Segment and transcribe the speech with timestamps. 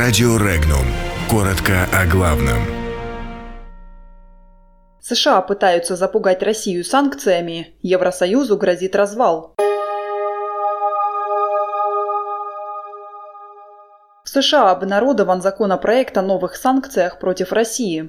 [0.00, 0.86] Радио Регнум.
[1.28, 2.62] Коротко о главном.
[5.00, 7.74] США пытаются запугать Россию санкциями.
[7.82, 9.56] Евросоюзу грозит развал.
[14.22, 18.08] В США обнародован законопроект о новых санкциях против России.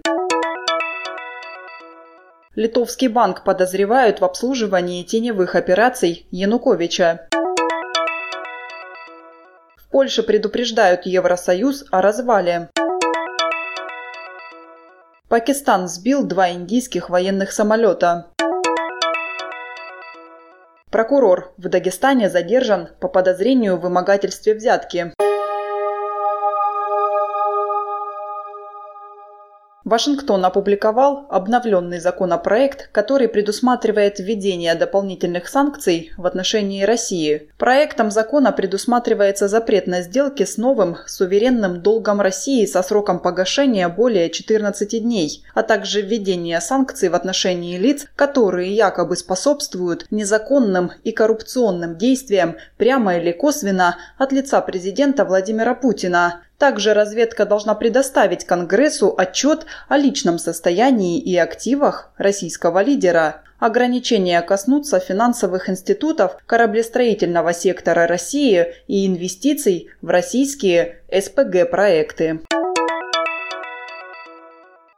[2.54, 7.29] Литовский банк подозревают в обслуживании теневых операций Януковича.
[9.90, 12.70] В Польше предупреждают Евросоюз о развале.
[15.30, 18.28] Пакистан сбил два индийских военных самолета.
[20.92, 25.12] Прокурор в Дагестане задержан по подозрению в вымогательстве взятки.
[29.90, 37.50] Вашингтон опубликовал обновленный законопроект, который предусматривает введение дополнительных санкций в отношении России.
[37.58, 44.30] Проектом закона предусматривается запрет на сделки с новым суверенным долгом России со сроком погашения более
[44.30, 51.98] 14 дней, а также введение санкций в отношении лиц, которые якобы способствуют незаконным и коррупционным
[51.98, 56.44] действиям прямо или косвенно от лица президента Владимира Путина.
[56.60, 63.44] Также разведка должна предоставить Конгрессу отчет о личном состоянии и активах российского лидера.
[63.60, 72.42] Ограничения коснутся финансовых институтов, кораблестроительного сектора России и инвестиций в российские СПГ-проекты.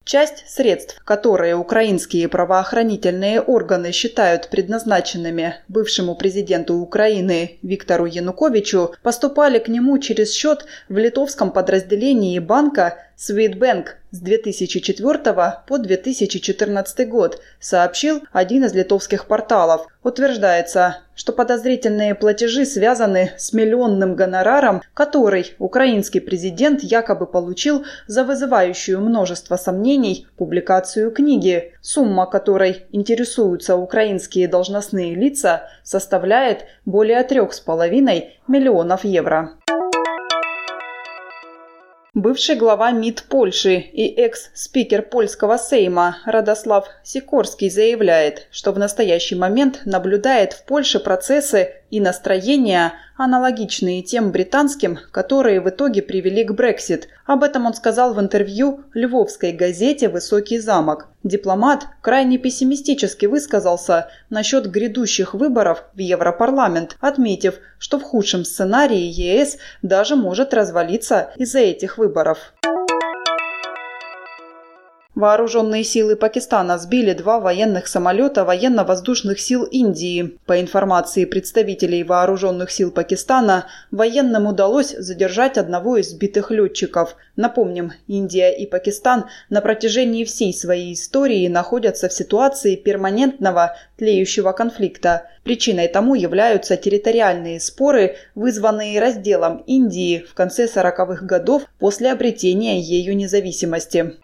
[0.03, 9.67] Часть средств, которые украинские правоохранительные органы считают предназначенными бывшему президенту Украины Виктору Януковичу, поступали к
[9.67, 18.65] нему через счет в литовском подразделении банка Свитбэнк с 2004 по 2014 год, сообщил один
[18.65, 19.87] из литовских порталов.
[20.03, 28.99] Утверждается, что подозрительные платежи связаны с миллионным гонораром, который украинский президент якобы получил за вызывающую
[28.99, 31.73] множество сомнений публикацию книги.
[31.81, 39.51] Сумма которой интересуются украинские должностные лица составляет более 3,5 миллионов евро.
[42.13, 49.83] Бывший глава МИД Польши и экс-спикер польского Сейма Радослав Сикорский заявляет, что в настоящий момент
[49.85, 57.07] наблюдает в Польше процессы и настроения, аналогичные тем британским, которые в итоге привели к Брексит.
[57.25, 61.07] Об этом он сказал в интервью львовской газете «Высокий замок».
[61.23, 69.57] Дипломат крайне пессимистически высказался насчет грядущих выборов в Европарламент, отметив, что в худшем сценарии ЕС
[69.83, 72.53] даже может развалиться из-за этих выборов.
[75.21, 80.39] Вооруженные силы Пакистана сбили два военных самолета военно-воздушных сил Индии.
[80.47, 87.15] По информации представителей вооруженных сил Пакистана, военным удалось задержать одного из сбитых летчиков.
[87.35, 95.27] Напомним, Индия и Пакистан на протяжении всей своей истории находятся в ситуации перманентного тлеющего конфликта.
[95.43, 103.15] Причиной тому являются территориальные споры, вызванные разделом Индии в конце 40-х годов после обретения ею
[103.15, 104.15] независимости.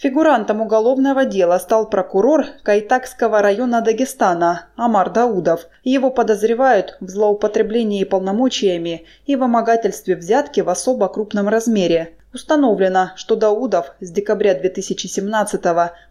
[0.00, 5.66] Фигурантом уголовного дела стал прокурор Кайтакского района Дагестана Амар Даудов.
[5.84, 12.14] Его подозревают в злоупотреблении полномочиями и вымогательстве взятки в особо крупном размере.
[12.32, 15.60] Установлено, что Даудов с декабря 2017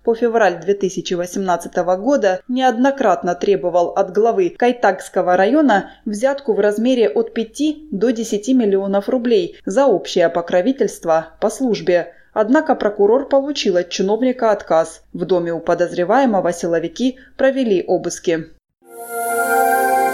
[0.04, 7.90] по февраль 2018 года неоднократно требовал от главы Кайтакского района взятку в размере от 5
[7.90, 12.14] до 10 миллионов рублей за общее покровительство по службе.
[12.34, 15.04] Однако прокурор получил от чиновника отказ.
[15.14, 18.46] В доме у подозреваемого силовики провели обыски.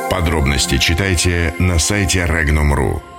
[0.09, 3.14] Подробности читайте на сайте Regnum.ru.